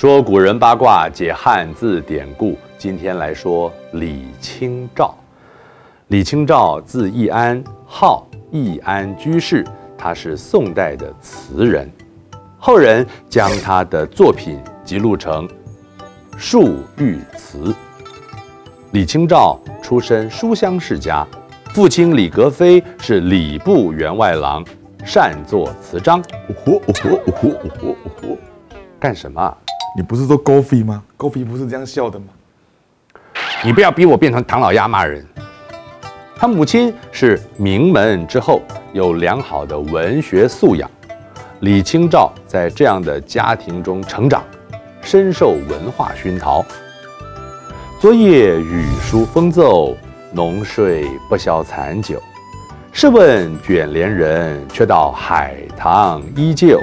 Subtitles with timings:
[0.00, 2.56] 说古人八卦，解汉字典故。
[2.78, 5.14] 今天来说李清照。
[6.06, 9.62] 李清照字易安，号易安居士，
[9.98, 11.86] 他是宋代的词人。
[12.58, 15.46] 后人将他的作品辑录成
[16.38, 17.64] 《漱玉词》。
[18.92, 21.26] 李清照出身书香世家，
[21.74, 24.64] 父亲李格非是礼部员外郎，
[25.04, 26.22] 善作词章。
[26.64, 28.38] 嚯嚯嚯嚯嚯！
[28.98, 29.54] 干什么？
[29.96, 31.02] 你不是说高飞吗？
[31.16, 32.26] 高飞不是这样笑的吗？
[33.64, 35.26] 你不要逼我变成唐老鸭骂人。
[36.36, 38.62] 他母亲是名门之后，
[38.92, 40.88] 有良好的文学素养。
[41.60, 44.42] 李清照在这样的家庭中成长，
[45.02, 46.64] 深受文化熏陶。
[48.00, 49.94] 昨夜雨疏风骤，
[50.32, 52.22] 浓睡不消残酒。
[52.92, 56.80] 试问卷帘人，却道海棠依旧。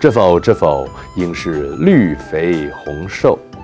[0.00, 3.38] 知否知否，应是绿肥红瘦。《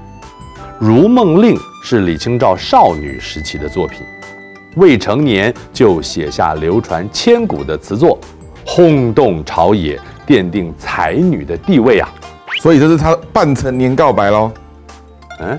[0.79, 4.03] 如梦令》是李清照少女时期的作品。
[4.77, 8.19] 未成年就写下流传千古的词作，
[8.67, 12.13] 轰动朝野，奠定才女的地位啊！
[12.61, 14.53] 所以这是她半成年告白喽。
[15.41, 15.59] 嗯。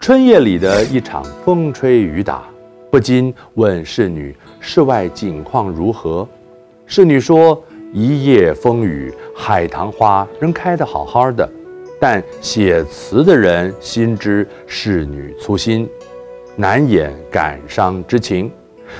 [0.00, 2.42] 春夜里的一场风吹雨打，
[2.90, 6.26] 不禁问侍女：“室外景况如何？”
[6.86, 7.62] 侍女说
[7.94, 11.48] ：“一夜风雨，海棠花仍开得好好的。”
[12.00, 15.88] 但写词的人心知侍女粗心，
[16.56, 18.50] 难掩感伤之情。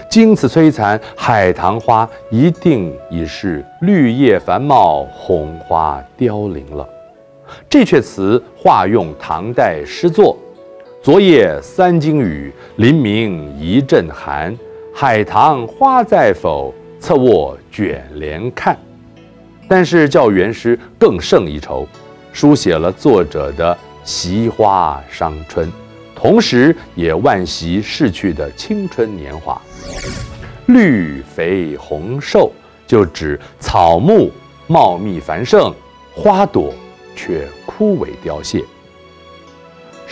[0.09, 6.89] 经此摧残，海棠花一定已是绿叶繁茂，红花凋零了。
[7.69, 10.37] 这阙词化用唐代诗作
[11.03, 14.55] ：“昨夜三更雨，临明一阵寒。
[14.95, 16.75] 海棠花在否？
[17.01, 18.79] 侧卧卷帘看。”
[19.67, 21.89] 但是较原诗更胜一筹。
[22.35, 25.73] 书写了作者的惜花伤春，
[26.15, 29.59] 同时也惋惜逝去的青春年华。
[30.67, 32.53] 绿肥红瘦，
[32.87, 34.31] 就指草木
[34.67, 35.75] 茂密繁盛，
[36.13, 36.75] 花朵
[37.17, 38.63] 却枯萎凋谢。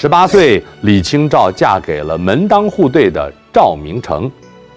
[0.01, 4.31] 十八岁，李清照嫁给了门当户对的赵明诚，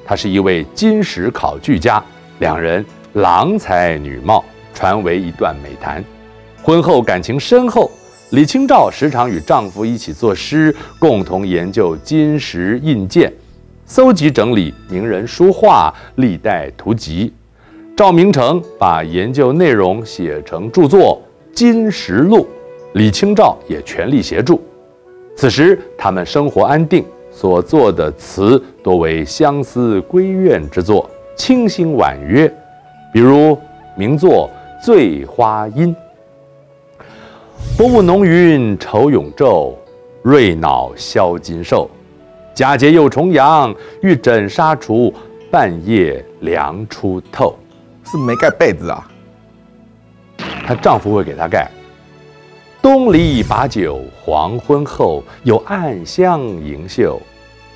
[0.03, 2.03] 他是一位金石考据家，
[2.39, 2.83] 两人
[3.13, 4.43] 郎才女貌，
[4.73, 6.03] 传为一段美谈。
[6.63, 7.87] 婚后感情深厚，
[8.31, 13.31] 李清照时常与丈夫一起作诗，共同研究金石印鉴，
[13.85, 17.31] 搜集整理名人书画、历代图籍。
[17.95, 21.21] 赵明诚把研究内容写成著作
[21.55, 22.37] 《金石录》，
[22.93, 24.59] 李清照也全力协助。
[25.35, 32.47] 此时他们生活安定，所作的词多为相思闺怨之作，清新婉约，
[33.11, 33.57] 比如
[33.95, 34.49] 名作
[34.85, 35.95] 《醉花阴》。
[37.77, 39.73] 薄雾浓云愁永昼，
[40.21, 41.89] 瑞脑消金兽。
[42.53, 45.11] 佳节又重阳，玉枕纱厨，
[45.49, 47.55] 半夜凉初透。
[48.03, 49.09] 是没盖被子啊？
[50.67, 51.69] 她丈夫会给她盖。
[52.81, 57.21] 东篱把酒黄昏后，有暗香盈袖。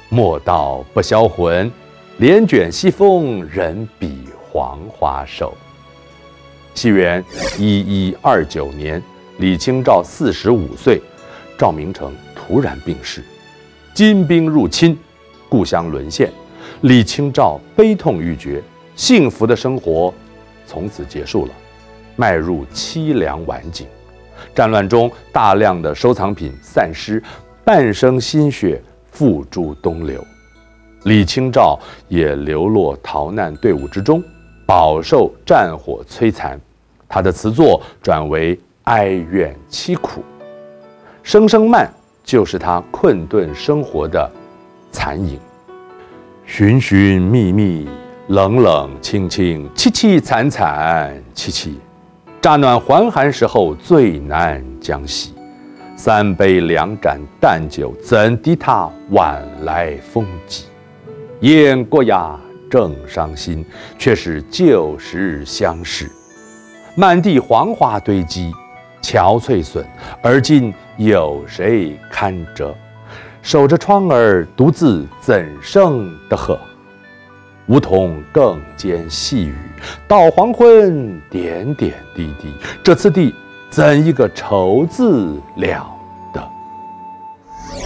[0.10, 1.72] 莫道不销魂，
[2.18, 5.56] 帘卷西风，人比黄花瘦。
[6.74, 7.24] 西元
[7.60, 9.02] 一一二九年。
[9.38, 11.02] 李清照四十五岁，
[11.58, 13.22] 赵明诚突然病逝，
[13.94, 14.98] 金兵入侵，
[15.50, 16.32] 故乡沦陷，
[16.82, 18.64] 李清照悲痛欲绝，
[18.96, 20.14] 幸福的生活
[20.66, 21.52] 从此结束了，
[22.16, 23.86] 迈入凄凉晚景。
[24.54, 27.22] 战乱中，大量的收藏品散失，
[27.64, 28.82] 半生心血
[29.12, 30.24] 付诸东流，
[31.04, 34.24] 李清照也流落逃难队伍之中，
[34.66, 36.60] 饱受战火摧残，
[37.08, 38.60] 他的词作转为。
[38.86, 40.24] 哀怨凄苦，
[41.24, 41.92] 声声慢
[42.24, 44.30] 就是他困顿生活的
[44.92, 45.40] 残影。
[46.46, 47.90] 寻寻觅觅，
[48.28, 51.80] 冷冷清清，凄凄惨惨戚戚。
[52.46, 55.34] 乍暖还寒时候最难将息。
[55.96, 60.66] 三杯两盏淡酒，怎敌他晚来风急？
[61.40, 62.40] 雁过呀，
[62.70, 63.66] 正伤心，
[63.98, 66.08] 却是旧时相识。
[66.96, 68.54] 满地黄花堆积。
[69.02, 69.84] 憔悴损，
[70.22, 72.76] 而今有谁堪折？
[73.42, 76.60] 守着窗儿，独自怎生得和？
[77.68, 79.56] 梧桐更兼细雨，
[80.08, 82.54] 到黄昏点点滴滴。
[82.84, 83.34] 这次第，
[83.72, 85.88] 怎一个愁字了
[86.32, 86.48] 得？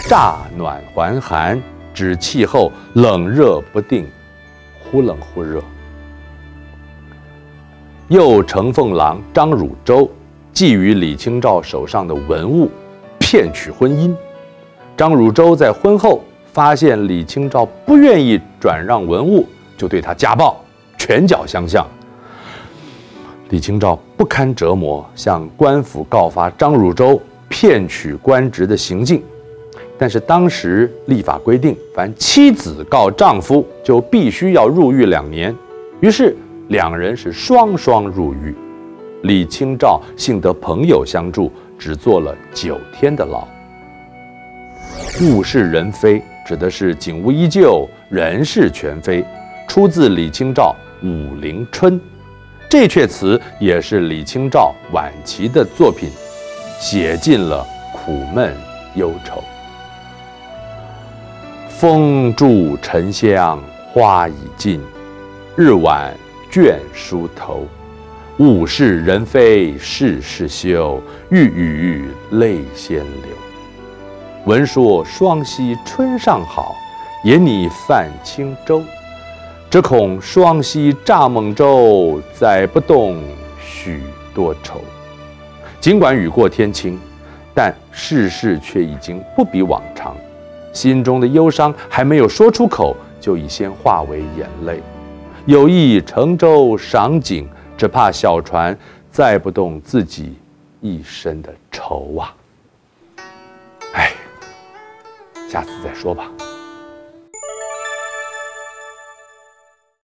[0.10, 1.62] 乍暖还寒，
[1.94, 4.06] 指气候冷热不定，
[4.80, 5.64] 忽冷忽热。
[8.10, 10.10] 又承奉郎张汝舟
[10.54, 12.70] 觊觎李清照手上的文物，
[13.18, 14.14] 骗取婚姻。
[14.98, 16.22] 张汝舟在婚后
[16.52, 19.48] 发现李清照不愿意转让文物，
[19.80, 20.62] 就对他家暴，
[20.98, 21.88] 拳脚相向。
[23.50, 29.24] 李清照不堪折磨，向官府告发张汝舟骗取官职的行径。
[29.98, 35.56] 但是当时立法规定，凡妻子告丈夫，就必须要入狱两年。
[36.02, 36.36] 于是
[36.68, 38.54] 两人是双双入狱。
[39.24, 43.48] 李清照幸得朋友相助，只坐了九天的牢。
[45.22, 49.26] 物是人非，指的是景物依旧，人事全非，
[49.70, 50.76] 出自李清照
[51.08, 51.94] 《武陵春》。
[52.68, 56.10] 这阙词也是李清照晚期的作品，
[56.80, 57.64] 写尽了
[57.94, 58.52] 苦闷
[58.96, 59.44] 忧愁。
[61.70, 63.62] 风住沉香
[63.94, 64.82] 花已尽，
[65.56, 66.12] 日晚
[66.52, 67.68] 倦梳头。
[68.40, 71.00] 物是人非事事休，
[71.30, 73.38] 欲语泪先流。
[74.46, 76.74] 闻说双溪春尚好，
[77.24, 78.82] 也拟泛轻舟。
[79.70, 83.22] 只恐双溪蚱蜢舟，载不动
[83.62, 84.02] 许
[84.34, 84.82] 多愁。
[85.80, 87.00] 尽管雨过天晴，
[87.54, 90.16] 但世事却已经不比往常。
[90.74, 94.82] 心中的忧伤还没有说出口，就已先化为眼泪。
[95.46, 97.48] 有意乘舟赏景。
[97.80, 98.78] 只怕小船
[99.10, 100.38] 载不动自己
[100.82, 102.36] 一身的愁啊！
[103.94, 104.12] 哎，
[105.50, 106.30] 下次再说吧。